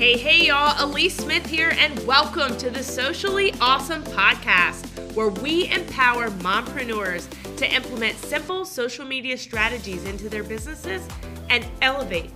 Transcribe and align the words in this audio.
Hey, 0.00 0.16
hey, 0.16 0.46
y'all. 0.46 0.72
Alyece 0.76 1.20
Smith 1.20 1.44
here, 1.44 1.74
and 1.76 2.06
welcome 2.06 2.56
to 2.56 2.70
the 2.70 2.82
Socially 2.82 3.52
Ausome 3.60 4.02
Podcast, 4.02 5.14
where 5.14 5.28
we 5.28 5.70
empower 5.70 6.30
mompreneurs 6.30 7.28
to 7.56 7.70
implement 7.70 8.16
simple 8.16 8.64
social 8.64 9.04
media 9.04 9.36
strategies 9.36 10.06
into 10.06 10.30
their 10.30 10.42
businesses 10.42 11.06
and 11.50 11.66
elevate 11.82 12.30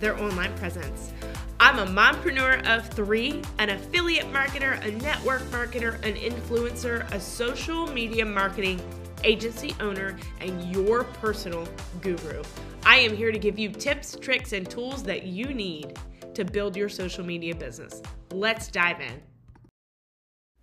their 0.00 0.18
online 0.18 0.56
presence. 0.56 1.12
I'm 1.60 1.80
a 1.80 1.84
mompreneur 1.84 2.66
of 2.66 2.88
three, 2.88 3.42
an 3.58 3.68
affiliate 3.68 4.32
marketer, 4.32 4.82
a 4.82 4.90
network 5.02 5.42
marketer, 5.50 6.02
an 6.06 6.14
influencer, 6.14 7.12
a 7.12 7.20
social 7.20 7.88
media 7.88 8.24
marketing 8.24 8.80
agency 9.22 9.74
owner, 9.80 10.16
and 10.40 10.74
your 10.74 11.04
personal 11.04 11.68
guru. 12.00 12.42
I 12.86 12.96
am 12.96 13.14
here 13.14 13.32
to 13.32 13.38
give 13.38 13.58
you 13.58 13.68
tips, 13.68 14.16
tricks, 14.18 14.54
and 14.54 14.66
tools 14.66 15.02
that 15.02 15.24
you 15.24 15.52
need 15.52 15.98
to 16.34 16.44
build 16.44 16.76
your 16.76 16.88
social 16.88 17.24
media 17.24 17.54
business. 17.54 18.02
Let's 18.30 18.68
dive 18.68 19.00
in. 19.00 19.22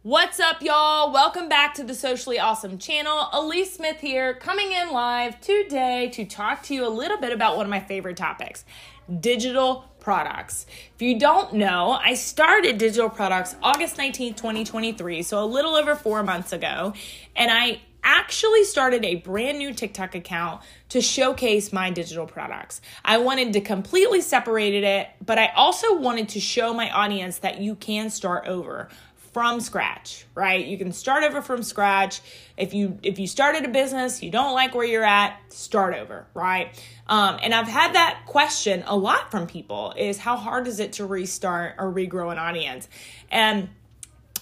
What's 0.01 0.39
up, 0.39 0.61
y'all? 0.61 1.11
Welcome 1.11 1.49
back 1.49 1.73
to 1.73 1.83
the 1.83 1.93
Socially 1.93 2.37
Ausome 2.37 2.79
channel. 2.79 3.27
Alyece 3.33 3.71
Smith 3.71 3.99
here, 3.99 4.33
coming 4.33 4.71
in 4.71 4.91
live 4.91 5.41
today 5.41 6.09
to 6.13 6.23
talk 6.23 6.63
to 6.63 6.73
you 6.73 6.87
a 6.87 6.89
little 6.89 7.17
bit 7.17 7.33
about 7.33 7.57
one 7.57 7.65
of 7.65 7.69
my 7.69 7.81
favorite 7.81 8.15
topics 8.15 8.63
digital 9.19 9.89
products. 9.99 10.65
If 10.95 11.01
you 11.01 11.19
don't 11.19 11.53
know, 11.53 11.99
I 12.01 12.13
started 12.13 12.77
digital 12.77 13.09
products 13.09 13.55
August 13.61 13.97
19th, 13.97 14.37
2023, 14.37 15.21
so 15.21 15.43
a 15.43 15.45
little 15.45 15.75
over 15.75 15.95
four 15.95 16.23
months 16.23 16.53
ago, 16.53 16.93
and 17.35 17.51
I 17.51 17.81
actually 18.03 18.63
started 18.63 19.03
a 19.05 19.15
brand 19.15 19.57
new 19.57 19.73
TikTok 19.73 20.15
account 20.15 20.61
to 20.89 21.01
showcase 21.01 21.73
my 21.73 21.89
digital 21.89 22.25
products. 22.25 22.81
I 23.03 23.17
wanted 23.17 23.53
to 23.53 23.61
completely 23.61 24.21
separate 24.21 24.73
it, 24.73 25.09
but 25.25 25.37
I 25.37 25.47
also 25.55 25.97
wanted 25.97 26.29
to 26.29 26.39
show 26.39 26.73
my 26.73 26.89
audience 26.89 27.39
that 27.39 27.61
you 27.61 27.75
can 27.75 28.09
start 28.09 28.47
over 28.47 28.89
from 29.33 29.59
scratch, 29.59 30.25
right? 30.33 30.65
You 30.65 30.77
can 30.77 30.91
start 30.91 31.23
over 31.23 31.41
from 31.41 31.61
scratch. 31.61 32.21
If 32.57 32.73
you 32.73 32.97
if 33.03 33.19
you 33.19 33.27
started 33.27 33.63
a 33.63 33.69
business, 33.69 34.23
you 34.23 34.31
don't 34.31 34.53
like 34.53 34.73
where 34.73 34.85
you're 34.85 35.03
at, 35.03 35.39
start 35.49 35.93
over, 35.95 36.25
right? 36.33 36.77
Um, 37.07 37.37
and 37.41 37.53
I've 37.53 37.67
had 37.67 37.93
that 37.93 38.23
question 38.25 38.83
a 38.87 38.97
lot 38.97 39.31
from 39.31 39.47
people: 39.47 39.93
is 39.97 40.17
how 40.17 40.35
hard 40.35 40.67
is 40.67 40.79
it 40.79 40.93
to 40.93 41.05
restart 41.05 41.75
or 41.77 41.91
regrow 41.91 42.31
an 42.31 42.39
audience? 42.39 42.87
And 43.29 43.69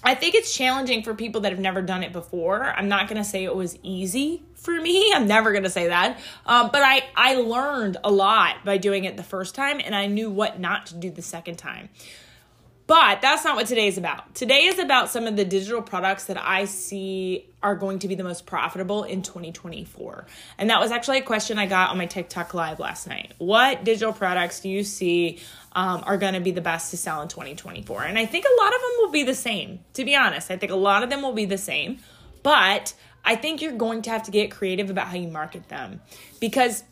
I 0.08 0.16
think 0.16 0.36
it's 0.36 0.55
challenging 0.55 1.03
for 1.03 1.13
people 1.13 1.41
that 1.41 1.52
have 1.52 1.59
never 1.59 1.81
done 1.81 2.02
it 2.02 2.13
before. 2.13 2.63
I'm 2.63 2.88
not 2.88 3.09
going 3.09 3.22
to 3.22 3.27
say 3.27 3.44
it 3.44 3.53
was 3.53 3.77
easy 3.83 4.41
for 4.55 4.80
me. 4.80 5.11
I'm 5.16 5.27
never 5.27 5.52
going 5.52 5.66
to 5.66 5.69
say 5.69 5.89
that. 5.89 6.17
Um, 6.45 6.69
but 6.72 6.81
I, 6.81 7.03
I 7.14 7.36
learned 7.36 7.97
a 8.05 8.09
lot 8.09 8.64
by 8.64 8.77
doing 8.77 9.03
it 9.03 9.17
the 9.17 9.23
first 9.23 9.53
time 9.53 9.81
and 9.83 9.94
I 9.94 10.05
knew 10.05 10.30
what 10.30 10.61
not 10.61 10.86
to 10.88 10.95
do 10.95 11.11
the 11.11 11.22
second 11.22 11.58
time. 11.58 11.89
But 12.88 13.21
that's 13.21 13.43
not 13.43 13.57
what 13.57 13.67
today 13.67 13.88
is 13.88 13.97
about. 13.97 14.33
Today 14.33 14.63
is 14.63 14.80
about 14.80 15.09
some 15.09 15.27
of 15.27 15.35
the 15.35 15.43
digital 15.43 15.81
products 15.81 16.25
that 16.25 16.41
I 16.41 16.63
see 16.66 17.45
are 17.61 17.75
going 17.75 17.99
to 17.99 18.07
be 18.07 18.16
the 18.16 18.23
most 18.23 18.45
profitable 18.45 19.03
in 19.03 19.21
2024. 19.21 20.25
And 20.57 20.69
that 20.69 20.80
was 20.80 20.91
actually 20.91 21.17
a 21.17 21.23
question 21.23 21.59
I 21.59 21.65
got 21.65 21.89
on 21.89 21.97
my 21.97 22.05
TikTok 22.05 22.53
live 22.53 22.80
last 22.80 23.05
night. 23.05 23.33
What 23.39 23.83
digital 23.83 24.13
products 24.13 24.61
do 24.61 24.69
you 24.69 24.85
see 24.85 25.39
um, 25.73 26.02
are 26.05 26.17
going 26.17 26.35
to 26.35 26.39
be 26.39 26.52
the 26.52 26.61
best 26.61 26.91
to 26.91 26.97
sell 26.97 27.21
in 27.21 27.27
2024? 27.27 28.03
And 28.03 28.17
I 28.17 28.25
think 28.25 28.45
a 28.45 28.61
lot 28.61 28.73
of 28.73 28.80
them 28.80 28.91
will 28.99 29.11
be 29.11 29.23
the 29.23 29.35
same, 29.35 29.80
to 29.93 30.05
be 30.05 30.15
honest. 30.15 30.49
I 30.49 30.55
think 30.55 30.71
a 30.71 30.77
lot 30.77 31.03
of 31.03 31.09
them 31.09 31.21
will 31.21 31.33
be 31.33 31.45
the 31.45 31.58
same. 31.58 31.99
But 32.41 32.93
I 33.25 33.35
think 33.35 33.61
you're 33.61 33.73
going 33.73 34.03
to 34.03 34.09
have 34.11 34.23
to 34.23 34.31
get 34.31 34.49
creative 34.49 34.89
about 34.89 35.08
how 35.08 35.17
you 35.17 35.27
market 35.27 35.67
them 35.67 35.99
because 36.39 36.85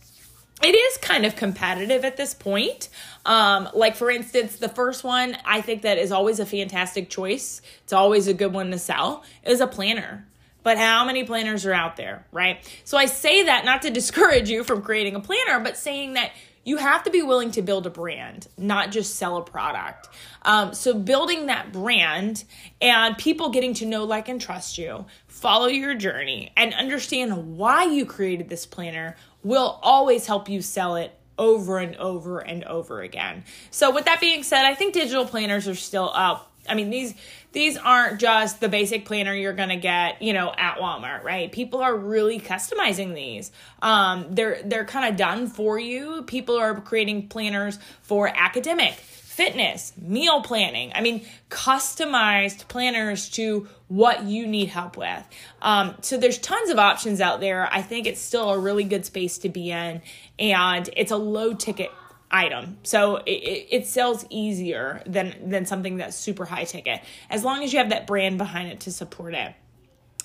it 0.64 0.74
is 0.74 0.98
kind 0.98 1.26
of 1.26 1.36
competitive 1.36 2.06
at 2.06 2.18
this 2.18 2.34
point. 2.34 2.90
Um, 3.26 3.70
like 3.74 3.96
for 3.96 4.10
instance, 4.10 4.58
the 4.58 4.70
first 4.70 5.04
one 5.04 5.38
I 5.46 5.62
think 5.62 5.82
that 5.84 5.98
is 5.98 6.12
always 6.12 6.40
a 6.40 6.46
fantastic 6.46 7.10
choice. 7.10 7.62
It's 7.84 7.94
always 7.94 8.28
a 8.28 8.34
good 8.34 8.54
one 8.54 8.72
to 8.72 8.80
sell 8.80 9.24
is 9.44 9.62
a 9.62 9.68
planner. 9.68 10.26
But 10.64 10.80
how 10.80 11.06
many 11.06 11.24
planners 11.24 11.64
are 11.68 11.74
out 11.74 11.96
there, 11.96 12.26
right? 12.32 12.58
So 12.86 12.98
I 12.98 13.06
say 13.06 13.44
that 13.44 13.66
not 13.66 13.84
to 13.84 13.90
discourage 13.92 14.50
you 14.50 14.64
from 14.64 14.82
creating 14.82 15.16
a 15.16 15.20
planner, 15.20 15.60
but 15.60 15.78
saying 15.78 16.14
that 16.14 16.32
you 16.66 16.78
have 16.78 17.04
to 17.04 17.12
be 17.12 17.22
willing 17.22 17.52
to 17.52 17.62
build 17.62 17.86
a 17.88 17.90
brand, 17.90 18.48
not 18.58 18.92
just 18.92 19.16
sell 19.16 19.38
a 19.38 19.44
product. 19.44 20.10
Um, 20.42 20.74
so 20.74 20.94
building 20.94 21.46
that 21.46 21.72
brand 21.72 22.44
and 22.82 23.18
people 23.18 23.50
getting 23.50 23.76
to 23.76 23.86
know, 23.86 24.04
like, 24.04 24.28
and 24.28 24.42
trust 24.42 24.78
you, 24.78 25.06
follow 25.28 25.68
your 25.68 25.94
journey, 25.94 26.52
and 26.58 26.74
understand 26.74 27.58
why 27.58 27.86
you 27.86 28.06
created 28.06 28.50
this 28.50 28.66
planner 28.66 29.16
will 29.44 29.80
always 29.84 30.26
help 30.26 30.50
you 30.50 30.62
sell 30.62 30.96
it 30.96 31.18
over 31.38 31.78
and 31.78 31.96
over 31.98 32.40
and 32.40 32.64
over 32.64 33.02
again. 33.02 33.44
So 33.70 33.94
with 33.94 34.06
that 34.06 34.20
being 34.20 34.42
said, 34.42 34.66
I 34.66 34.74
think 34.74 34.94
digital 34.94 35.26
planners 35.26 35.68
are 35.68 35.76
still 35.76 36.12
up. 36.14 36.52
I 36.68 36.76
mean, 36.76 36.90
these 36.90 37.14
these 37.52 37.78
aren't 37.78 38.20
just 38.20 38.60
the 38.60 38.70
basic 38.70 39.06
planner 39.06 39.34
you're 39.34 39.54
gonna 39.54 39.78
get, 39.78 40.22
you 40.22 40.34
know, 40.34 40.54
at 40.58 40.78
Walmart, 40.78 41.24
right? 41.24 41.52
People 41.52 41.82
are 41.82 41.96
really 41.96 42.40
customizing 42.40 43.16
these. 43.16 43.52
Um, 43.82 44.28
they're 44.32 44.62
they're 44.64 44.86
kind 44.86 45.10
of 45.10 45.18
done 45.18 45.48
for 45.48 45.80
you. 45.80 46.24
People 46.24 46.58
are 46.58 46.80
creating 46.82 47.28
planners 47.28 47.80
for 48.02 48.28
academic, 48.28 48.94
fitness, 48.94 49.94
meal 49.98 50.42
planning. 50.42 50.92
I 50.96 51.02
mean, 51.02 51.26
customized 51.50 52.68
planners 52.68 53.30
to 53.32 53.68
what 53.88 54.24
you 54.24 54.48
need 54.48 54.70
help 54.70 54.98
with. 54.98 55.24
Um, 55.62 55.96
so 56.02 56.18
there's 56.18 56.38
tons 56.38 56.70
of 56.70 56.80
options 56.80 57.22
out 57.22 57.42
there. 57.42 57.68
I 57.72 57.82
think 57.82 58.08
it's 58.08 58.22
still 58.22 58.50
a 58.52 58.60
really 58.60 58.86
good 58.86 59.06
space 59.06 59.38
to 59.40 59.50
be 59.50 59.72
in, 59.72 60.02
and 60.40 60.90
it's 60.96 61.12
a 61.12 61.18
low 61.18 61.54
ticket 61.54 61.92
item 62.36 62.78
so 62.84 63.18
it, 63.26 63.68
it 63.72 63.88
sells 63.88 64.26
easier 64.30 65.02
than 65.06 65.34
than 65.50 65.66
something 65.66 65.98
that's 65.98 66.16
super 66.18 66.46
high 66.46 66.66
ticket 66.66 67.00
as 67.30 67.44
long 67.44 67.64
as 67.64 67.72
you 67.72 67.80
have 67.80 67.90
that 67.90 68.06
brand 68.06 68.38
behind 68.38 68.70
it 68.70 68.82
to 68.82 68.92
support 68.92 69.34
it 69.34 69.54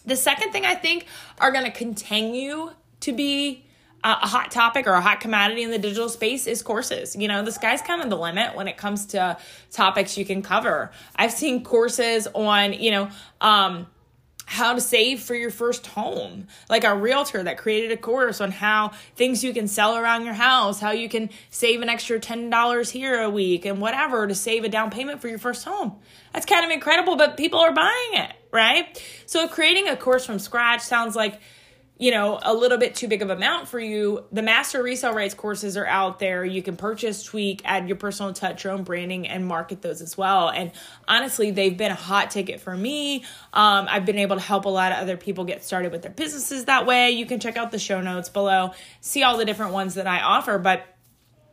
the 0.05 0.17
second 0.17 0.51
thing 0.51 0.67
i 0.67 0.75
think 0.75 1.07
are 1.39 1.53
going 1.53 1.65
to 1.65 1.71
continue 1.71 2.71
to 2.99 3.13
be 3.13 3.65
a 4.03 4.27
hot 4.27 4.51
topic 4.51 4.87
or 4.87 4.93
a 4.93 5.01
hot 5.01 5.21
commodity 5.21 5.63
in 5.63 5.71
the 5.71 5.79
digital 5.79 6.09
space 6.09 6.47
is 6.47 6.63
courses. 6.63 7.15
You 7.15 7.29
know, 7.29 7.43
the 7.43 7.53
sky's 7.53 7.83
kind 7.83 8.01
of 8.01 8.09
the 8.09 8.17
limit 8.17 8.57
when 8.57 8.67
it 8.67 8.79
comes 8.79 9.05
to 9.07 9.37
topics 9.71 10.17
you 10.17 10.25
can 10.25 10.41
cover. 10.41 10.91
I've 11.17 11.33
seen 11.33 11.65
courses 11.65 12.27
on, 12.35 12.73
you 12.73 12.93
know, 12.93 13.11
um, 13.43 13.87
how 14.51 14.75
to 14.75 14.81
save 14.81 15.21
for 15.21 15.37
your 15.37 15.49
first 15.49 15.87
home. 15.87 16.49
Like 16.69 16.83
a 16.83 16.93
realtor 16.93 17.41
that 17.45 17.57
created 17.57 17.93
a 17.93 17.97
course 17.97 18.41
on 18.41 18.51
how 18.51 18.91
things 19.15 19.45
you 19.45 19.53
can 19.53 19.69
sell 19.69 19.97
around 19.97 20.25
your 20.25 20.35
house, 20.35 20.81
how 20.81 20.91
you 20.91 21.09
can 21.09 21.31
save 21.51 21.83
an 21.83 21.89
extra 21.89 22.19
$10 22.19 22.91
here 22.91 23.23
a 23.23 23.31
week 23.31 23.65
and 23.65 23.81
whatever 23.81 24.27
to 24.27 24.35
save 24.35 24.65
a 24.65 24.69
down 24.69 24.91
payment 24.91 25.21
for 25.21 25.29
your 25.29 25.39
first 25.39 25.65
home. 25.65 26.01
That's 26.33 26.47
kind 26.47 26.65
of 26.65 26.73
incredible, 26.73 27.15
but 27.15 27.37
people 27.37 27.61
are 27.61 27.73
buying 27.73 28.15
it, 28.15 28.33
right? 28.51 29.01
So 29.25 29.47
creating 29.47 29.87
a 29.87 29.97
course 29.97 30.27
from 30.27 30.41
scratch 30.41 30.81
sounds 30.81 31.15
like 31.15 31.41
you 32.01 32.11
know, 32.11 32.39
a 32.43 32.55
little 32.55 32.79
bit 32.79 32.95
too 32.95 33.07
big 33.07 33.21
of 33.21 33.29
amount 33.29 33.69
for 33.69 33.79
you, 33.79 34.25
the 34.33 34.41
master 34.41 34.83
resale 34.83 35.13
rights 35.13 35.35
courses 35.35 35.77
are 35.77 35.85
out 35.85 36.19
there. 36.19 36.47
You 36.47 36.63
can 36.63 36.75
purchase, 36.75 37.23
tweak, 37.23 37.61
add 37.67 37.89
your 37.89 37.97
personal 37.99 38.33
touch, 38.33 38.65
your 38.65 38.73
own 38.73 38.85
branding, 38.85 39.29
and 39.29 39.47
market 39.47 39.83
those 39.83 40.01
as 40.01 40.17
well. 40.17 40.49
And 40.49 40.73
honestly, 41.07 41.51
they've 41.51 41.77
been 41.77 41.91
a 41.93 41.97
hot 41.97 42.31
ticket 42.31 42.59
for 42.63 42.75
me. 42.75 43.17
Um, 43.53 43.87
I've 43.87 44.07
been 44.07 44.17
able 44.17 44.37
to 44.37 44.43
help 44.43 44.65
a 44.65 44.71
lot 44.71 44.93
of 44.93 44.99
other 44.99 45.19
people 45.19 45.45
get 45.45 45.63
started 45.63 45.93
with 45.93 46.01
their 46.01 46.11
businesses 46.11 46.65
that 46.65 46.87
way. 46.87 47.11
You 47.11 47.27
can 47.27 47.39
check 47.39 47.59
out 47.59 47.71
the 47.71 47.79
show 47.79 48.01
notes 48.01 48.31
below, 48.31 48.73
see 49.03 49.23
all 49.23 49.37
the 49.37 49.45
different 49.45 49.75
ones 49.75 49.97
that 49.97 50.07
I 50.07 50.23
offer. 50.23 50.59
But 50.59 50.87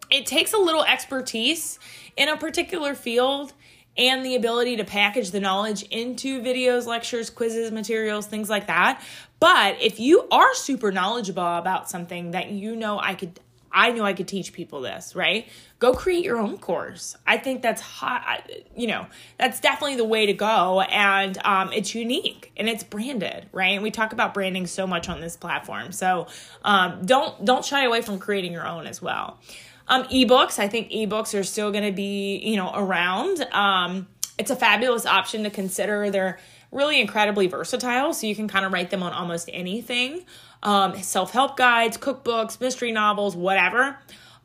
it 0.09 0.25
takes 0.27 0.53
a 0.53 0.57
little 0.57 0.85
expertise 0.85 1.77
in 2.15 2.29
a 2.29 2.37
particular 2.37 2.95
field 2.95 3.51
and 3.97 4.25
the 4.25 4.35
ability 4.35 4.77
to 4.77 4.83
package 4.83 5.31
the 5.31 5.39
knowledge 5.39 5.83
into 5.83 6.41
videos, 6.41 6.85
lectures, 6.85 7.29
quizzes, 7.29 7.71
materials, 7.71 8.27
things 8.27 8.49
like 8.49 8.67
that. 8.67 9.01
But 9.39 9.81
if 9.81 9.99
you 9.99 10.27
are 10.31 10.53
super 10.55 10.91
knowledgeable 10.91 11.57
about 11.57 11.89
something 11.89 12.31
that 12.31 12.49
you 12.51 12.75
know 12.75 12.99
I 12.99 13.15
could 13.15 13.39
I 13.71 13.91
know 13.91 14.03
I 14.03 14.13
could 14.13 14.27
teach 14.27 14.53
people 14.53 14.81
this, 14.81 15.15
right? 15.15 15.47
Go 15.77 15.93
create 15.93 16.23
your 16.23 16.37
own 16.37 16.57
course. 16.57 17.15
I 17.27 17.37
think 17.37 17.61
that's 17.61 17.81
hot. 17.81 18.49
You 18.75 18.87
know, 18.87 19.05
that's 19.37 19.59
definitely 19.59 19.97
the 19.97 20.05
way 20.05 20.25
to 20.25 20.33
go, 20.33 20.81
and 20.81 21.37
um, 21.45 21.71
it's 21.71 21.93
unique 21.93 22.51
and 22.57 22.67
it's 22.67 22.83
branded, 22.83 23.47
right? 23.51 23.73
And 23.73 23.83
we 23.83 23.91
talk 23.91 24.13
about 24.13 24.33
branding 24.33 24.65
so 24.65 24.87
much 24.87 25.09
on 25.09 25.21
this 25.21 25.37
platform, 25.37 25.91
so 25.91 26.27
um, 26.63 27.05
don't 27.05 27.45
don't 27.45 27.63
shy 27.63 27.83
away 27.83 28.01
from 28.01 28.17
creating 28.17 28.51
your 28.51 28.67
own 28.67 28.87
as 28.87 29.01
well. 29.01 29.37
Um, 29.87 30.03
ebooks, 30.05 30.59
I 30.59 30.67
think 30.67 30.91
ebooks 30.91 31.37
are 31.37 31.43
still 31.43 31.71
going 31.71 31.85
to 31.85 31.91
be, 31.91 32.37
you 32.37 32.57
know, 32.57 32.71
around. 32.73 33.41
Um, 33.51 34.07
it's 34.37 34.51
a 34.51 34.55
fabulous 34.55 35.05
option 35.05 35.43
to 35.43 35.49
consider. 35.49 36.11
They're 36.11 36.39
really 36.71 36.99
incredibly 36.99 37.47
versatile, 37.47 38.13
so 38.13 38.27
you 38.27 38.35
can 38.35 38.47
kind 38.47 38.65
of 38.65 38.73
write 38.73 38.89
them 38.89 39.01
on 39.03 39.13
almost 39.13 39.49
anything. 39.51 40.25
Um, 40.63 40.97
Self 41.01 41.31
help 41.31 41.57
guides, 41.57 41.97
cookbooks, 41.97 42.59
mystery 42.59 42.91
novels, 42.91 43.35
whatever. 43.35 43.97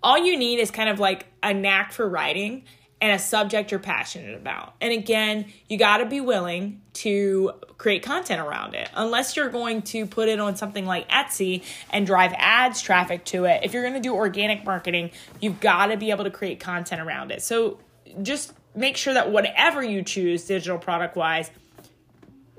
All 0.02 0.18
you 0.18 0.36
need 0.36 0.58
is 0.58 0.70
kind 0.70 0.88
of 0.88 0.98
like 0.98 1.26
a 1.42 1.54
knack 1.54 1.92
for 1.92 2.08
writing 2.08 2.64
and 3.02 3.10
a 3.10 3.18
subject 3.18 3.72
you're 3.72 3.80
passionate 3.80 4.36
about. 4.36 4.74
And 4.80 4.92
again, 4.92 5.46
you 5.68 5.76
got 5.76 5.98
to 5.98 6.06
be 6.06 6.20
willing 6.20 6.80
to 6.94 7.50
create 7.76 8.04
content 8.04 8.40
around 8.40 8.74
it. 8.74 8.88
Unless 8.94 9.34
you're 9.34 9.48
going 9.48 9.82
to 9.82 10.06
put 10.06 10.28
it 10.28 10.38
on 10.38 10.54
something 10.54 10.86
like 10.86 11.08
Etsy 11.10 11.64
and 11.90 12.06
drive 12.06 12.32
ads 12.36 12.80
traffic 12.80 13.24
to 13.26 13.44
it. 13.46 13.64
If 13.64 13.74
you're 13.74 13.82
going 13.82 13.94
to 13.94 14.00
do 14.00 14.14
organic 14.14 14.64
marketing, 14.64 15.10
you've 15.40 15.58
got 15.58 15.86
to 15.86 15.96
be 15.96 16.12
able 16.12 16.22
to 16.22 16.30
create 16.30 16.60
content 16.60 17.02
around 17.02 17.32
it. 17.32 17.42
So 17.42 17.80
just 18.22 18.52
make 18.76 18.96
sure 18.96 19.14
that 19.14 19.32
whatever 19.32 19.82
you 19.82 20.02
choose 20.02 20.44
digital 20.44 20.78
product 20.78 21.16
wise, 21.16 21.50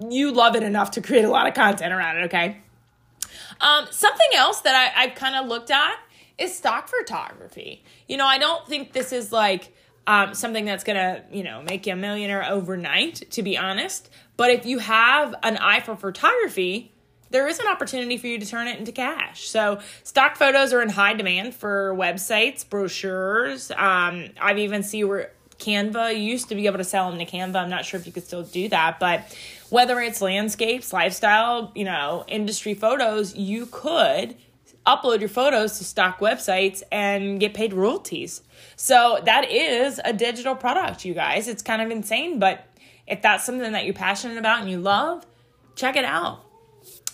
you 0.09 0.33
love 0.33 0.57
it 0.57 0.63
enough 0.63 0.91
to 0.91 1.01
create 1.01 1.23
a 1.23 1.29
lot 1.29 1.47
of 1.47 1.53
content 1.53 1.93
around 1.93 2.17
it, 2.17 2.25
okay? 2.25 2.57
Um, 3.61 3.87
something 3.91 4.29
else 4.35 4.59
that 4.61 4.75
I, 4.75 5.03
I've 5.03 5.15
kind 5.15 5.37
of 5.37 5.47
looked 5.47 5.71
at 5.71 5.95
is 6.37 6.53
stock 6.53 6.89
photography. 6.89 7.85
You 8.09 8.17
know, 8.17 8.25
I 8.25 8.39
don't 8.39 8.67
think 8.67 8.91
this 8.91 9.13
is 9.13 9.31
like 9.31 9.73
um, 10.07 10.33
something 10.33 10.65
that's 10.65 10.83
gonna, 10.83 11.23
you 11.31 11.43
know, 11.43 11.61
make 11.61 11.85
you 11.85 11.93
a 11.93 11.95
millionaire 11.95 12.45
overnight, 12.49 13.29
to 13.31 13.43
be 13.43 13.57
honest. 13.57 14.09
But 14.35 14.49
if 14.49 14.65
you 14.65 14.79
have 14.79 15.35
an 15.43 15.57
eye 15.57 15.79
for 15.79 15.95
photography, 15.95 16.91
there 17.29 17.47
is 17.47 17.59
an 17.59 17.67
opportunity 17.67 18.17
for 18.17 18.27
you 18.27 18.39
to 18.39 18.45
turn 18.45 18.67
it 18.67 18.77
into 18.77 18.91
cash. 18.91 19.47
So, 19.47 19.79
stock 20.03 20.35
photos 20.35 20.71
are 20.71 20.81
in 20.81 20.89
high 20.89 21.13
demand 21.13 21.55
for 21.55 21.95
websites, 21.95 22.67
brochures. 22.67 23.71
Um, 23.71 24.29
I've 24.39 24.59
even 24.59 24.83
seen 24.83 25.07
where 25.07 25.31
Canva 25.57 26.19
used 26.21 26.49
to 26.49 26.55
be 26.55 26.67
able 26.67 26.77
to 26.77 26.83
sell 26.83 27.09
them 27.09 27.19
to 27.19 27.25
Canva. 27.25 27.55
I'm 27.55 27.69
not 27.69 27.85
sure 27.85 27.99
if 27.99 28.05
you 28.05 28.11
could 28.11 28.23
still 28.23 28.43
do 28.43 28.69
that, 28.69 28.99
but 28.99 29.35
whether 29.69 29.99
it's 29.99 30.21
landscapes, 30.21 30.93
lifestyle, 30.93 31.71
you 31.73 31.85
know, 31.85 32.23
industry 32.27 32.73
photos, 32.73 33.35
you 33.35 33.67
could 33.71 34.35
upload 34.85 35.19
your 35.19 35.29
photos 35.29 35.77
to 35.77 35.83
stock 35.83 36.19
websites 36.19 36.83
and 36.91 37.39
get 37.39 37.53
paid 37.53 37.73
royalties. 37.73 38.41
So 38.75 39.19
that 39.25 39.49
is 39.49 39.99
a 40.03 40.13
digital 40.13 40.55
product, 40.55 41.05
you 41.05 41.13
guys. 41.13 41.47
It's 41.47 41.61
kind 41.61 41.81
of 41.81 41.89
insane, 41.89 42.39
but 42.39 42.65
if 43.07 43.21
that's 43.21 43.45
something 43.45 43.71
that 43.71 43.85
you're 43.85 43.93
passionate 43.93 44.37
about 44.37 44.61
and 44.61 44.69
you 44.69 44.79
love, 44.79 45.25
check 45.75 45.95
it 45.95 46.05
out. 46.05 46.43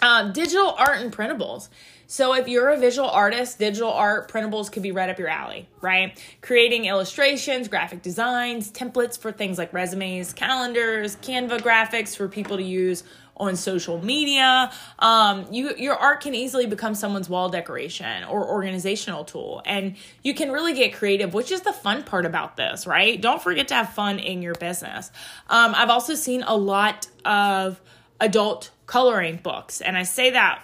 Uh, 0.02 0.32
digital 0.32 0.72
art 0.78 1.02
and 1.02 1.12
printables. 1.12 1.70
So 2.12 2.34
if 2.34 2.48
you're 2.48 2.70
a 2.70 2.78
visual 2.78 3.08
artist, 3.08 3.60
digital 3.60 3.92
art 3.92 4.32
printables 4.32 4.72
could 4.72 4.82
be 4.82 4.92
right 4.92 5.12
up 5.12 5.20
your 5.20 5.28
alley, 5.28 5.70
right? 5.80 6.20
Creating 6.42 6.86
illustrations, 6.86 7.68
graphic 7.68 8.02
designs, 8.02 8.72
templates 8.72 9.16
for 9.16 9.32
things 9.32 9.60
like 9.60 9.72
resumes, 9.74 10.34
calendars, 10.34 11.18
Canva 11.18 11.60
graphics 11.60 12.18
for 12.18 12.28
people 12.28 12.58
to 12.58 12.64
use 12.64 13.04
on 13.38 13.56
social 13.56 14.04
media. 14.04 14.72
Um, 14.98 15.46
you 15.52 15.76
your 15.78 15.96
art 15.98 16.22
can 16.22 16.34
easily 16.34 16.66
become 16.66 16.96
someone's 16.96 17.30
wall 17.30 17.48
decoration 17.48 18.24
or 18.24 18.44
organizational 18.44 19.24
tool, 19.24 19.62
and 19.64 19.96
you 20.24 20.34
can 20.34 20.52
really 20.52 20.74
get 20.74 20.96
creative, 20.96 21.36
which 21.36 21.52
is 21.52 21.62
the 21.62 21.74
fun 21.74 22.02
part 22.02 22.26
about 22.26 22.58
this, 22.58 22.88
right? 22.88 23.22
Don't 23.22 23.40
forget 23.42 23.68
to 23.68 23.76
have 23.76 23.94
fun 23.94 24.18
in 24.18 24.42
your 24.42 24.56
business. 24.56 25.12
Um, 25.48 25.76
I've 25.76 25.92
also 25.92 26.16
seen 26.16 26.42
a 26.42 26.58
lot 26.58 27.08
of 27.24 27.80
adult 28.20 28.72
coloring 28.88 29.40
books, 29.44 29.80
and 29.80 29.96
I 29.96 30.02
say 30.02 30.32
that 30.32 30.64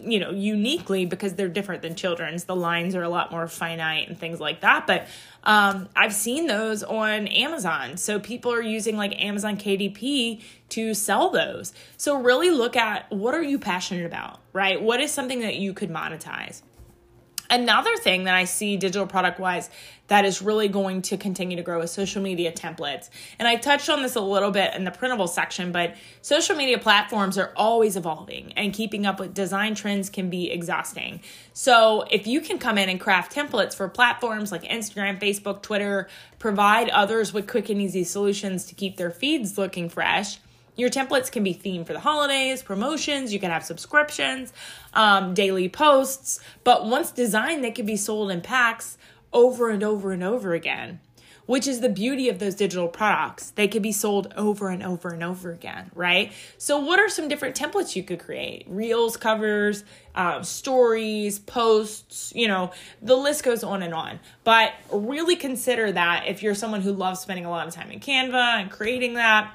you 0.00 0.20
know 0.20 0.30
uniquely 0.30 1.06
because 1.06 1.34
they're 1.34 1.48
different 1.48 1.82
than 1.82 1.94
children's. 1.94 2.44
The 2.44 2.56
lines 2.56 2.94
are 2.94 3.02
a 3.02 3.08
lot 3.08 3.30
more 3.30 3.48
finite 3.48 4.08
and 4.08 4.18
things 4.18 4.40
like 4.40 4.60
that. 4.60 4.86
But 4.86 5.06
um, 5.44 5.88
i've 5.96 6.14
seen 6.14 6.46
those 6.46 6.82
on 6.82 7.26
amazon. 7.26 7.96
So 7.96 8.20
people 8.20 8.52
are 8.52 8.62
using 8.62 8.96
like 8.96 9.20
amazon 9.20 9.56
kdp 9.56 10.40
to 10.70 10.94
sell 10.94 11.30
those. 11.30 11.72
So 11.96 12.20
really 12.20 12.50
look 12.50 12.76
at 12.76 13.10
what 13.10 13.34
are 13.34 13.42
you 13.42 13.58
passionate 13.58 14.06
about 14.06 14.38
right? 14.52 14.80
What 14.80 15.00
is 15.00 15.10
something 15.10 15.40
that 15.40 15.56
you 15.56 15.72
could 15.72 15.90
monetize 15.90 16.62
Another 17.52 17.94
thing 17.98 18.24
that 18.24 18.34
I 18.34 18.44
see 18.44 18.78
digital 18.78 19.06
product 19.06 19.38
wise 19.38 19.68
that 20.06 20.24
is 20.24 20.40
really 20.40 20.68
going 20.68 21.02
to 21.02 21.18
continue 21.18 21.54
to 21.58 21.62
grow 21.62 21.82
is 21.82 21.90
social 21.90 22.22
media 22.22 22.50
templates. 22.50 23.10
And 23.38 23.46
I 23.46 23.56
touched 23.56 23.90
on 23.90 24.00
this 24.00 24.16
a 24.16 24.22
little 24.22 24.50
bit 24.50 24.72
in 24.74 24.84
the 24.84 24.90
printable 24.90 25.28
section, 25.28 25.70
but 25.70 25.94
social 26.22 26.56
media 26.56 26.78
platforms 26.78 27.36
are 27.36 27.52
always 27.54 27.94
evolving 27.94 28.54
and 28.54 28.72
keeping 28.72 29.04
up 29.04 29.20
with 29.20 29.34
design 29.34 29.74
trends 29.74 30.08
can 30.08 30.30
be 30.30 30.50
exhausting. 30.50 31.20
So 31.52 32.06
if 32.10 32.26
you 32.26 32.40
can 32.40 32.58
come 32.58 32.78
in 32.78 32.88
and 32.88 32.98
craft 32.98 33.34
templates 33.34 33.74
for 33.74 33.86
platforms 33.86 34.50
like 34.50 34.62
Instagram, 34.62 35.20
Facebook, 35.20 35.60
Twitter, 35.60 36.08
provide 36.38 36.88
others 36.88 37.34
with 37.34 37.46
quick 37.46 37.68
and 37.68 37.82
easy 37.82 38.04
solutions 38.04 38.64
to 38.64 38.74
keep 38.74 38.96
their 38.96 39.10
feeds 39.10 39.58
looking 39.58 39.90
fresh 39.90 40.38
your 40.76 40.88
templates 40.88 41.30
can 41.30 41.44
be 41.44 41.54
themed 41.54 41.86
for 41.86 41.92
the 41.92 42.00
holidays, 42.00 42.62
promotions, 42.62 43.32
you 43.32 43.40
can 43.40 43.50
have 43.50 43.64
subscriptions, 43.64 44.52
um, 44.94 45.34
daily 45.34 45.68
posts, 45.68 46.40
but 46.64 46.86
once 46.86 47.10
designed, 47.10 47.62
they 47.62 47.70
can 47.70 47.86
be 47.86 47.96
sold 47.96 48.30
in 48.30 48.40
packs 48.40 48.96
over 49.32 49.70
and 49.70 49.82
over 49.82 50.12
and 50.12 50.22
over 50.22 50.54
again, 50.54 51.00
which 51.46 51.66
is 51.66 51.80
the 51.80 51.88
beauty 51.88 52.28
of 52.28 52.38
those 52.38 52.54
digital 52.54 52.88
products. 52.88 53.50
They 53.50 53.68
can 53.68 53.82
be 53.82 53.92
sold 53.92 54.32
over 54.36 54.68
and 54.68 54.82
over 54.82 55.10
and 55.10 55.22
over 55.22 55.52
again, 55.52 55.90
right? 55.94 56.32
So, 56.56 56.78
what 56.78 56.98
are 56.98 57.08
some 57.08 57.28
different 57.28 57.56
templates 57.56 57.94
you 57.96 58.02
could 58.02 58.20
create? 58.20 58.64
Reels, 58.66 59.16
covers, 59.16 59.84
um, 60.14 60.44
stories, 60.44 61.38
posts, 61.38 62.32
you 62.34 62.48
know, 62.48 62.72
the 63.00 63.16
list 63.16 63.44
goes 63.44 63.64
on 63.64 63.82
and 63.82 63.94
on. 63.94 64.20
But 64.44 64.72
really 64.90 65.36
consider 65.36 65.92
that 65.92 66.28
if 66.28 66.42
you're 66.42 66.54
someone 66.54 66.80
who 66.80 66.92
loves 66.92 67.20
spending 67.20 67.44
a 67.44 67.50
lot 67.50 67.66
of 67.66 67.74
time 67.74 67.90
in 67.90 68.00
Canva 68.00 68.60
and 68.60 68.70
creating 68.70 69.14
that 69.14 69.52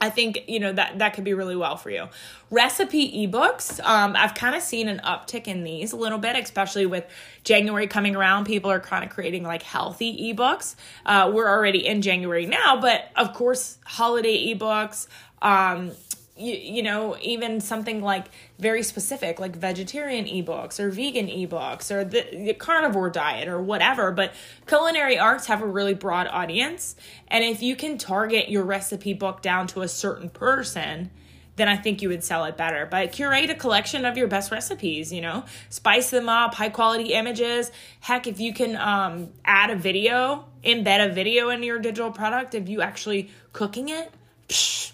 I 0.00 0.08
think 0.08 0.44
you 0.46 0.60
know 0.60 0.72
that 0.72 0.98
that 0.98 1.14
could 1.14 1.24
be 1.24 1.34
really 1.34 1.56
well 1.56 1.76
for 1.76 1.90
you. 1.90 2.08
Recipe 2.50 3.26
ebooks, 3.26 3.84
um, 3.84 4.14
I've 4.16 4.34
kind 4.34 4.54
of 4.54 4.62
seen 4.62 4.88
an 4.88 5.00
uptick 5.04 5.46
in 5.46 5.62
these 5.62 5.92
a 5.92 5.96
little 5.96 6.18
bit, 6.18 6.36
especially 6.36 6.86
with 6.86 7.04
January 7.42 7.86
coming 7.86 8.16
around. 8.16 8.44
People 8.46 8.70
are 8.70 8.80
kind 8.80 9.04
of 9.04 9.10
creating 9.10 9.42
like 9.42 9.62
healthy 9.62 10.32
ebooks. 10.32 10.74
Uh, 11.04 11.30
we're 11.34 11.48
already 11.48 11.86
in 11.86 12.00
January 12.00 12.46
now, 12.46 12.80
but 12.80 13.10
of 13.16 13.34
course, 13.34 13.78
holiday 13.84 14.54
ebooks, 14.54 15.06
um, 15.42 15.92
you, 16.36 16.54
you 16.54 16.82
know 16.82 17.16
even 17.20 17.60
something 17.60 18.02
like 18.02 18.26
very 18.58 18.82
specific 18.82 19.38
like 19.38 19.54
vegetarian 19.56 20.24
ebooks 20.24 20.80
or 20.80 20.90
vegan 20.90 21.28
ebooks 21.28 21.90
or 21.90 22.04
the, 22.04 22.26
the, 22.32 22.54
carnivore 22.54 23.10
diet 23.10 23.48
or 23.48 23.60
whatever 23.60 24.10
but 24.10 24.32
culinary 24.66 25.18
arts 25.18 25.46
have 25.46 25.62
a 25.62 25.66
really 25.66 25.94
broad 25.94 26.26
audience 26.26 26.96
and 27.28 27.44
if 27.44 27.62
you 27.62 27.76
can 27.76 27.98
target 27.98 28.48
your 28.48 28.64
recipe 28.64 29.12
book 29.12 29.42
down 29.42 29.66
to 29.66 29.82
a 29.82 29.88
certain 29.88 30.28
person 30.28 31.10
then 31.56 31.68
I 31.68 31.76
think 31.76 32.02
you 32.02 32.08
would 32.08 32.24
sell 32.24 32.44
it 32.46 32.56
better. 32.56 32.86
But 32.90 33.12
curate 33.12 33.50
a 33.50 33.54
collection 33.54 34.04
of 34.04 34.16
your 34.16 34.26
best 34.26 34.50
recipes, 34.50 35.12
you 35.12 35.20
know, 35.20 35.44
spice 35.68 36.10
them 36.10 36.28
up, 36.28 36.54
high 36.54 36.68
quality 36.68 37.12
images. 37.12 37.70
Heck, 38.00 38.26
if 38.26 38.40
you 38.40 38.52
can 38.52 38.76
um, 38.76 39.28
add 39.44 39.70
a 39.70 39.76
video, 39.76 40.46
embed 40.64 41.10
a 41.10 41.12
video 41.12 41.50
in 41.50 41.62
your 41.62 41.78
digital 41.78 42.10
product 42.10 42.54
of 42.54 42.68
you 42.68 42.82
actually 42.82 43.30
cooking 43.52 43.88
it, 43.88 44.12
psh, 44.48 44.93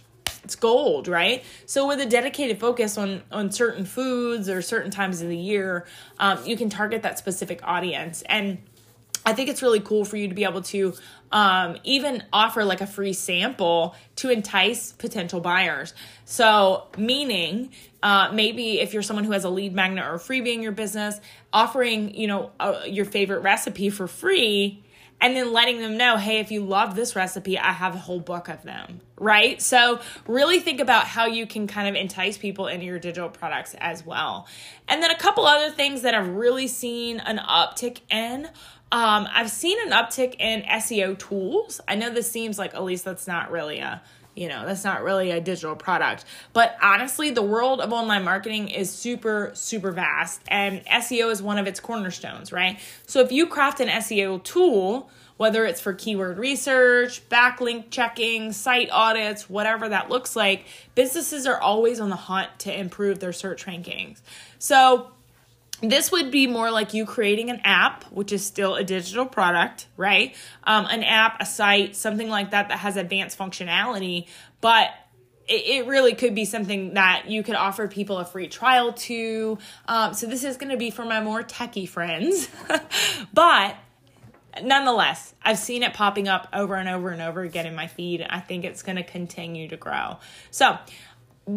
it's 0.50 0.56
gold, 0.56 1.06
right? 1.06 1.44
So 1.64 1.86
with 1.86 2.00
a 2.00 2.06
dedicated 2.06 2.58
focus 2.58 2.98
on 2.98 3.22
on 3.30 3.52
certain 3.52 3.84
foods 3.84 4.48
or 4.48 4.62
certain 4.62 4.90
times 4.90 5.22
of 5.22 5.28
the 5.28 5.36
year, 5.36 5.86
um, 6.18 6.44
you 6.44 6.56
can 6.56 6.68
target 6.68 7.02
that 7.02 7.18
specific 7.18 7.60
audience 7.62 8.22
and. 8.22 8.58
I 9.22 9.34
think 9.34 9.50
it's 9.50 9.60
really 9.60 9.80
cool 9.80 10.06
for 10.06 10.16
you 10.16 10.28
to 10.28 10.34
be 10.34 10.44
able 10.44 10.62
to 10.62 10.94
um, 11.30 11.76
even 11.84 12.22
offer 12.32 12.64
like 12.64 12.80
a 12.80 12.86
free 12.86 13.12
sample 13.12 13.94
to 14.16 14.30
entice 14.30 14.92
potential 14.92 15.40
buyers. 15.40 15.92
So, 16.24 16.86
meaning 16.96 17.68
uh, 18.02 18.30
maybe 18.32 18.80
if 18.80 18.94
you're 18.94 19.02
someone 19.02 19.24
who 19.24 19.32
has 19.32 19.44
a 19.44 19.50
lead 19.50 19.74
magnet 19.74 20.06
or 20.06 20.14
freebie 20.14 20.54
in 20.54 20.62
your 20.62 20.72
business, 20.72 21.20
offering 21.52 22.14
you 22.14 22.28
know 22.28 22.50
uh, 22.58 22.80
your 22.86 23.04
favorite 23.04 23.40
recipe 23.40 23.90
for 23.90 24.08
free 24.08 24.82
and 25.20 25.36
then 25.36 25.52
letting 25.52 25.80
them 25.80 25.96
know, 25.96 26.16
hey, 26.16 26.38
if 26.38 26.50
you 26.50 26.64
love 26.64 26.96
this 26.96 27.14
recipe, 27.14 27.58
I 27.58 27.72
have 27.72 27.94
a 27.94 27.98
whole 27.98 28.20
book 28.20 28.48
of 28.48 28.62
them, 28.62 29.00
right? 29.18 29.60
So, 29.60 30.00
really 30.26 30.60
think 30.60 30.80
about 30.80 31.06
how 31.06 31.26
you 31.26 31.46
can 31.46 31.66
kind 31.66 31.88
of 31.88 31.94
entice 31.94 32.38
people 32.38 32.66
into 32.66 32.86
your 32.86 32.98
digital 32.98 33.28
products 33.28 33.74
as 33.78 34.04
well. 34.04 34.46
And 34.88 35.02
then 35.02 35.10
a 35.10 35.18
couple 35.18 35.44
other 35.44 35.70
things 35.70 36.02
that 36.02 36.14
I've 36.14 36.28
really 36.28 36.68
seen 36.68 37.20
an 37.20 37.38
uptick 37.38 38.00
in. 38.10 38.48
Um, 38.92 39.28
I've 39.32 39.50
seen 39.50 39.78
an 39.86 39.92
uptick 39.92 40.36
in 40.40 40.62
SEO 40.62 41.18
tools. 41.18 41.80
I 41.86 41.94
know 41.94 42.10
this 42.10 42.30
seems 42.30 42.58
like, 42.58 42.74
at 42.74 42.82
least 42.82 43.04
that's 43.04 43.26
not 43.26 43.50
really 43.50 43.78
a 43.78 44.02
you 44.34 44.48
know 44.48 44.64
that's 44.66 44.84
not 44.84 45.02
really 45.02 45.30
a 45.30 45.40
digital 45.40 45.76
product. 45.76 46.24
But 46.52 46.76
honestly 46.82 47.30
the 47.30 47.42
world 47.42 47.80
of 47.80 47.92
online 47.92 48.24
marketing 48.24 48.68
is 48.68 48.90
super 48.90 49.50
super 49.54 49.92
vast 49.92 50.42
and 50.48 50.84
seo 50.86 51.30
is 51.30 51.42
one 51.42 51.58
of 51.58 51.66
its 51.66 51.80
cornerstones 51.80 52.52
right? 52.52 52.78
So 53.06 53.20
if 53.20 53.32
you 53.32 53.46
craft 53.46 53.80
an 53.80 53.88
seo 53.88 54.42
tool 54.42 55.10
whether 55.36 55.64
it's 55.64 55.80
for 55.80 55.94
keyword 55.94 56.38
research 56.38 57.28
backlink 57.28 57.90
checking 57.90 58.52
site 58.52 58.90
audits 58.92 59.48
whatever 59.48 59.88
that 59.88 60.10
looks 60.10 60.36
like 60.36 60.66
businesses 60.94 61.46
are 61.46 61.60
always 61.60 61.98
on 61.98 62.10
the 62.10 62.16
hunt 62.16 62.50
to 62.58 62.78
improve 62.78 63.18
their 63.20 63.32
search 63.32 63.66
rankings. 63.66 64.20
So 64.58 65.10
this 65.82 66.12
would 66.12 66.30
be 66.30 66.46
more 66.46 66.70
like 66.70 66.92
you 66.92 67.06
creating 67.06 67.50
an 67.50 67.60
app, 67.64 67.89
which 68.10 68.32
is 68.32 68.44
still 68.44 68.74
a 68.76 68.84
digital 68.84 69.26
product, 69.26 69.86
right? 69.96 70.34
Um, 70.64 70.86
an 70.86 71.02
app, 71.02 71.40
a 71.40 71.46
site, 71.46 71.96
something 71.96 72.28
like 72.28 72.50
that 72.50 72.68
that 72.68 72.78
has 72.78 72.96
advanced 72.96 73.38
functionality, 73.38 74.26
but 74.60 74.90
it, 75.52 75.86
really 75.86 76.14
could 76.14 76.34
be 76.34 76.44
something 76.44 76.94
that 76.94 77.24
you 77.28 77.42
could 77.42 77.56
offer 77.56 77.88
people 77.88 78.18
a 78.18 78.24
free 78.24 78.46
trial 78.46 78.92
to. 78.92 79.58
Um, 79.88 80.14
so 80.14 80.26
this 80.26 80.44
is 80.44 80.56
going 80.56 80.70
to 80.70 80.76
be 80.76 80.90
for 80.90 81.04
my 81.04 81.20
more 81.20 81.42
techie 81.42 81.88
friends, 81.88 82.48
but 83.34 83.76
nonetheless, 84.62 85.34
I've 85.42 85.58
seen 85.58 85.82
it 85.82 85.92
popping 85.92 86.28
up 86.28 86.48
over 86.52 86.76
and 86.76 86.88
over 86.88 87.10
and 87.10 87.20
over 87.20 87.42
again 87.42 87.66
in 87.66 87.74
my 87.74 87.88
feed. 87.88 88.24
I 88.28 88.40
think 88.40 88.64
it's 88.64 88.82
going 88.82 88.96
to 88.96 89.02
continue 89.02 89.68
to 89.68 89.76
grow. 89.76 90.18
So 90.50 90.78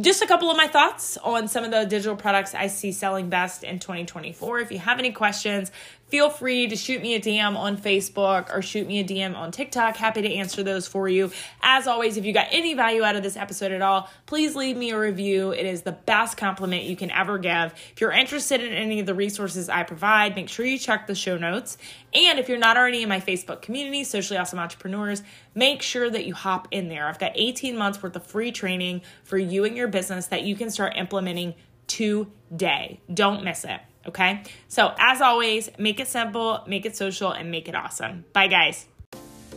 just 0.01 0.21
a 0.21 0.27
couple 0.27 0.49
of 0.49 0.57
my 0.57 0.67
thoughts 0.67 1.17
on 1.17 1.47
some 1.47 1.63
of 1.63 1.71
the 1.71 1.85
digital 1.85 2.15
products 2.15 2.55
I 2.55 2.67
see 2.67 2.91
selling 2.91 3.29
best 3.29 3.63
in 3.63 3.79
2024. 3.79 4.59
If 4.59 4.71
you 4.71 4.79
have 4.79 4.97
any 4.97 5.11
questions, 5.11 5.71
feel 6.13 6.29
free 6.29 6.67
to 6.67 6.75
shoot 6.75 7.01
me 7.01 7.15
a 7.15 7.19
DM 7.19 7.57
on 7.57 7.75
Facebook 7.75 8.55
or 8.55 8.61
shoot 8.61 8.85
me 8.85 8.99
a 8.99 9.03
DM 9.03 9.35
on 9.35 9.49
TikTok. 9.51 9.97
Happy 9.97 10.21
to 10.21 10.31
answer 10.31 10.61
those 10.61 10.87
for 10.87 11.09
you. 11.09 11.31
As 11.63 11.87
always, 11.87 12.17
if 12.17 12.23
you 12.23 12.31
got 12.31 12.45
any 12.51 12.75
value 12.75 13.01
out 13.01 13.15
of 13.15 13.23
this 13.23 13.35
episode 13.35 13.71
at 13.71 13.81
all, 13.81 14.07
please 14.27 14.55
leave 14.55 14.77
me 14.77 14.91
a 14.91 14.99
review. 14.99 15.49
It 15.49 15.65
is 15.65 15.81
the 15.81 15.93
best 15.93 16.37
compliment 16.37 16.83
you 16.83 16.95
can 16.95 17.09
ever 17.09 17.39
give. 17.39 17.73
If 17.93 17.99
you're 17.99 18.11
interested 18.11 18.61
in 18.61 18.73
any 18.73 18.99
of 18.99 19.07
the 19.07 19.15
resources 19.15 19.69
I 19.69 19.81
provide, 19.81 20.35
make 20.35 20.49
sure 20.49 20.67
you 20.67 20.77
check 20.77 21.07
the 21.07 21.15
show 21.15 21.35
notes. 21.35 21.79
And 22.13 22.37
if 22.37 22.47
you're 22.47 22.59
not 22.59 22.77
already 22.77 23.01
in 23.01 23.09
my 23.09 23.19
Facebook 23.19 23.63
community, 23.63 24.03
Socially 24.03 24.37
Ausome 24.37 24.59
Entrepreneurs, 24.59 25.23
make 25.55 25.81
sure 25.81 26.11
that 26.11 26.27
you 26.27 26.35
hop 26.35 26.67
in 26.69 26.89
there. 26.89 27.07
I've 27.07 27.17
got 27.17 27.31
18 27.33 27.75
months 27.75 28.03
worth 28.03 28.15
of 28.15 28.23
free 28.23 28.51
training 28.51 29.01
for 29.23 29.39
you 29.39 29.65
and 29.65 29.75
your 29.75 29.87
business 29.87 30.27
that 30.27 30.43
you 30.43 30.55
can 30.55 30.69
start 30.69 30.93
implementing 30.95 31.55
today. 31.87 33.01
Don't 33.11 33.43
miss 33.43 33.65
it. 33.65 33.81
Okay. 34.07 34.43
So, 34.67 34.93
as 34.99 35.21
always, 35.21 35.69
make 35.77 35.99
it 35.99 36.07
simple, 36.07 36.63
make 36.67 36.85
it 36.85 36.95
social, 36.95 37.31
and 37.31 37.49
make 37.49 37.69
it 37.69 37.75
awesome. 37.75 38.25
Bye, 38.33 38.47
guys. 38.47 38.85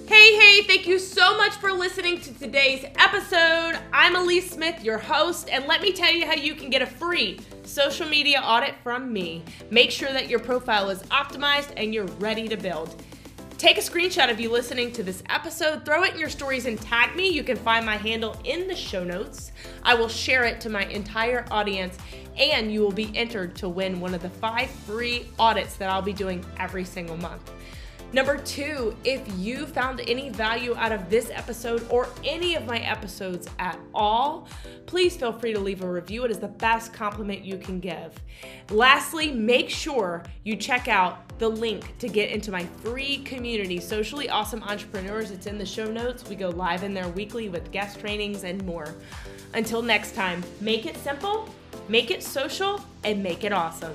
Hey, 0.06 0.36
hey, 0.38 0.62
thank 0.62 0.86
you 0.86 1.00
so 1.00 1.36
much 1.36 1.54
for 1.54 1.72
listening 1.72 2.20
to 2.20 2.32
today's 2.38 2.84
episode. 2.96 3.76
I'm 3.92 4.14
Alyece 4.14 4.50
Smith, 4.50 4.84
your 4.84 4.98
host, 4.98 5.48
and 5.50 5.66
let 5.66 5.82
me 5.82 5.92
tell 5.92 6.12
you 6.12 6.24
how 6.24 6.34
you 6.34 6.54
can 6.54 6.70
get 6.70 6.80
a 6.80 6.86
free 6.86 7.40
social 7.64 8.06
media 8.06 8.40
audit 8.40 8.76
from 8.84 9.12
me. 9.12 9.42
Make 9.70 9.90
sure 9.90 10.12
that 10.12 10.28
your 10.28 10.38
profile 10.38 10.90
is 10.90 11.02
optimized 11.04 11.72
and 11.76 11.92
you're 11.92 12.06
ready 12.20 12.46
to 12.46 12.56
build. 12.56 12.94
Take 13.58 13.78
a 13.78 13.80
screenshot 13.80 14.30
of 14.30 14.38
you 14.38 14.50
listening 14.50 14.92
to 14.92 15.02
this 15.02 15.22
episode, 15.30 15.86
throw 15.86 16.04
it 16.04 16.12
in 16.12 16.20
your 16.20 16.28
stories, 16.28 16.66
and 16.66 16.78
tag 16.78 17.16
me. 17.16 17.30
You 17.30 17.42
can 17.42 17.56
find 17.56 17.86
my 17.86 17.96
handle 17.96 18.38
in 18.44 18.68
the 18.68 18.76
show 18.76 19.02
notes. 19.02 19.50
I 19.82 19.94
will 19.94 20.10
share 20.10 20.44
it 20.44 20.60
to 20.60 20.68
my 20.68 20.84
entire 20.84 21.46
audience, 21.50 21.96
and 22.36 22.70
you 22.70 22.82
will 22.82 22.92
be 22.92 23.10
entered 23.16 23.56
to 23.56 23.70
win 23.70 23.98
one 23.98 24.12
of 24.12 24.20
the 24.20 24.28
five 24.28 24.68
free 24.68 25.28
audits 25.38 25.76
that 25.76 25.88
I'll 25.88 26.02
be 26.02 26.12
doing 26.12 26.44
every 26.58 26.84
single 26.84 27.16
month. 27.16 27.50
Number 28.12 28.38
two, 28.38 28.96
if 29.04 29.20
you 29.36 29.66
found 29.66 30.00
any 30.00 30.30
value 30.30 30.74
out 30.76 30.92
of 30.92 31.10
this 31.10 31.30
episode 31.30 31.86
or 31.90 32.08
any 32.24 32.54
of 32.54 32.64
my 32.64 32.78
episodes 32.78 33.48
at 33.58 33.78
all, 33.92 34.48
please 34.86 35.16
feel 35.16 35.32
free 35.32 35.52
to 35.52 35.60
leave 35.60 35.82
a 35.82 35.90
review. 35.90 36.24
It 36.24 36.30
is 36.30 36.38
the 36.38 36.48
best 36.48 36.94
compliment 36.94 37.44
you 37.44 37.58
can 37.58 37.80
give. 37.80 38.14
Lastly, 38.70 39.32
make 39.32 39.68
sure 39.68 40.22
you 40.44 40.56
check 40.56 40.88
out 40.88 41.38
the 41.38 41.48
link 41.48 41.98
to 41.98 42.08
get 42.08 42.30
into 42.30 42.50
my 42.50 42.64
free 42.82 43.18
community, 43.18 43.80
Socially 43.80 44.28
Ausome 44.28 44.62
Entrepreneurs. 44.62 45.30
It's 45.30 45.46
in 45.46 45.58
the 45.58 45.66
show 45.66 45.90
notes. 45.90 46.26
We 46.28 46.36
go 46.36 46.48
live 46.48 46.84
in 46.84 46.94
there 46.94 47.08
weekly 47.08 47.48
with 47.48 47.70
guest 47.70 48.00
trainings 48.00 48.44
and 48.44 48.64
more. 48.64 48.94
Until 49.52 49.82
next 49.82 50.14
time, 50.14 50.42
make 50.60 50.86
it 50.86 50.96
simple, 50.96 51.48
make 51.88 52.10
it 52.10 52.22
social, 52.22 52.80
and 53.04 53.22
make 53.22 53.44
it 53.44 53.52
awesome. 53.52 53.92